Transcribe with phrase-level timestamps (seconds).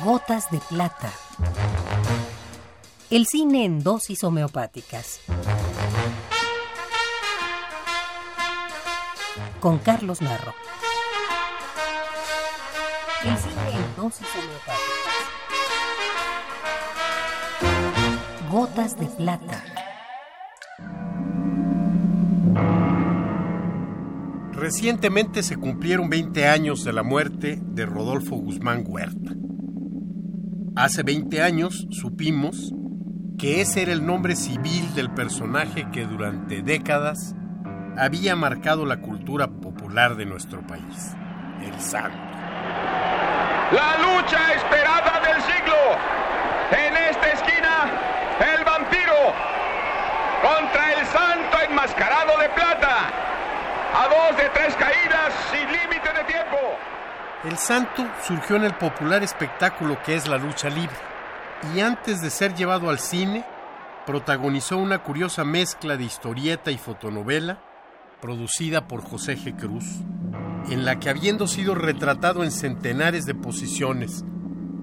[0.00, 1.12] Gotas de plata.
[3.10, 5.20] El cine en dosis homeopáticas.
[9.60, 10.54] Con Carlos Narro.
[13.22, 14.82] El cine en dosis homeopáticas.
[18.50, 19.62] Gotas de plata.
[24.52, 29.36] Recientemente se cumplieron 20 años de la muerte de Rodolfo Guzmán Huerta.
[30.74, 32.72] Hace 20 años supimos
[33.38, 37.34] que ese era el nombre civil del personaje que durante décadas
[37.98, 41.12] había marcado la cultura popular de nuestro país,
[41.60, 42.16] el santo.
[43.70, 45.76] La lucha esperada del siglo.
[46.70, 47.90] En esta esquina,
[48.56, 49.34] el vampiro
[50.40, 53.10] contra el santo enmascarado de plata.
[53.94, 55.61] A dos de tres caídas tiempo.
[57.44, 60.94] El santo surgió en el popular espectáculo que es la lucha libre
[61.74, 63.44] y antes de ser llevado al cine,
[64.06, 67.58] protagonizó una curiosa mezcla de historieta y fotonovela
[68.20, 69.56] producida por José G.
[69.56, 69.84] Cruz,
[70.70, 74.24] en la que habiendo sido retratado en centenares de posiciones,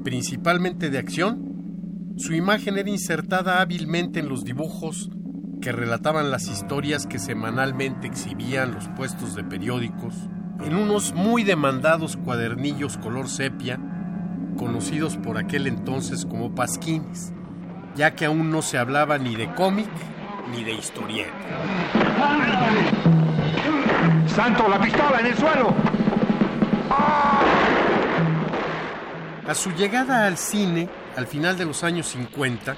[0.04, 5.10] principalmente de acción, su imagen era insertada hábilmente en los dibujos
[5.62, 10.14] que relataban las historias que semanalmente exhibían los puestos de periódicos
[10.64, 13.80] en unos muy demandados cuadernillos color sepia,
[14.58, 17.32] conocidos por aquel entonces como pasquines,
[17.96, 19.90] ya que aún no se hablaba ni de cómic
[20.52, 21.34] ni de historieta.
[24.28, 25.74] Santo, la pistola en el suelo.
[29.48, 32.76] A su llegada al cine, al final de los años 50,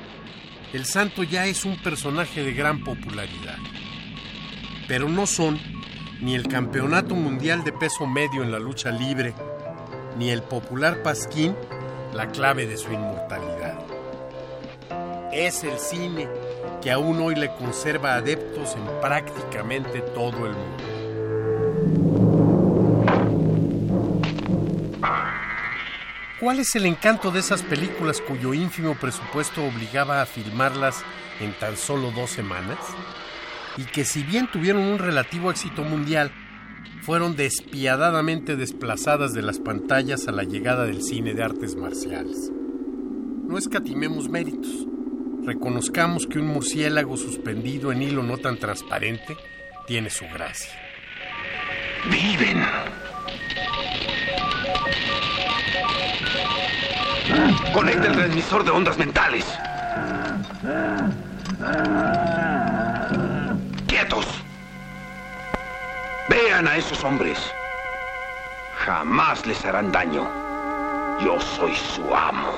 [0.74, 3.58] el santo ya es un personaje de gran popularidad.
[4.88, 5.60] Pero no son
[6.22, 9.34] ni el Campeonato Mundial de Peso Medio en la lucha libre,
[10.18, 11.56] ni el popular Pasquín
[12.14, 13.80] la clave de su inmortalidad.
[15.32, 16.30] Es el cine
[16.82, 20.84] que aún hoy le conserva adeptos en prácticamente todo el mundo.
[26.40, 31.04] ¿Cuál es el encanto de esas películas cuyo ínfimo presupuesto obligaba a filmarlas
[31.40, 32.80] en tan solo dos semanas?
[33.78, 36.32] Y que si bien tuvieron un relativo éxito mundial,
[37.02, 42.52] fueron despiadadamente desplazadas de las pantallas a la llegada del cine de artes marciales.
[43.48, 44.86] No escatimemos méritos.
[45.44, 49.36] Reconozcamos que un murciélago suspendido en hilo no tan transparente
[49.88, 50.72] tiene su gracia.
[52.10, 52.64] Viven.
[57.74, 59.46] Conecta el transmisor de ondas mentales.
[66.32, 67.38] Vean a esos hombres.
[68.86, 70.26] Jamás les harán daño.
[71.20, 72.54] Yo soy su amo.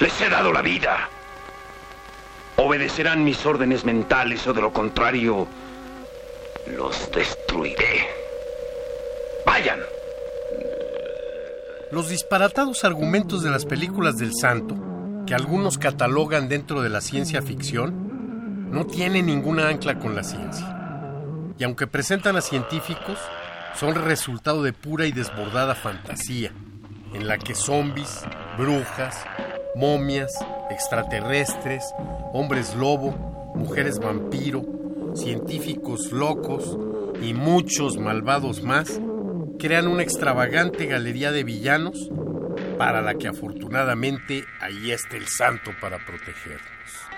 [0.00, 1.08] Les he dado la vida.
[2.56, 5.48] Obedecerán mis órdenes mentales o de lo contrario,
[6.76, 8.06] los destruiré.
[9.46, 9.80] Vayan.
[11.90, 14.76] Los disparatados argumentos de las películas del santo,
[15.26, 20.75] que algunos catalogan dentro de la ciencia ficción, no tienen ninguna ancla con la ciencia.
[21.58, 23.18] Y aunque presentan a científicos,
[23.74, 26.52] son resultado de pura y desbordada fantasía,
[27.12, 28.22] en la que zombies,
[28.56, 29.24] brujas,
[29.74, 30.32] momias,
[30.70, 31.84] extraterrestres,
[32.32, 34.64] hombres lobo, mujeres vampiro,
[35.14, 36.76] científicos locos
[37.22, 39.00] y muchos malvados más
[39.58, 42.10] crean una extravagante galería de villanos
[42.78, 47.15] para la que afortunadamente ahí está el santo para protegernos.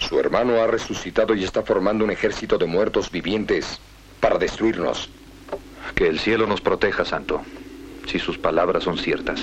[0.00, 3.80] Su hermano ha resucitado y está formando un ejército de muertos vivientes
[4.18, 5.08] para destruirnos.
[5.94, 7.42] Que el cielo nos proteja, santo,
[8.06, 9.40] si sus palabras son ciertas.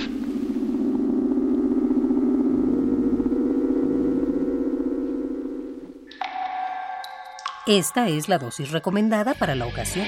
[7.68, 10.08] Esta es la dosis recomendada para la ocasión.